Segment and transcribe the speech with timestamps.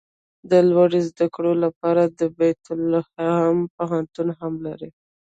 [0.49, 2.61] د لوړو زده کړو لپاره د بیت
[2.91, 4.89] لحم پوهنتون هم لري.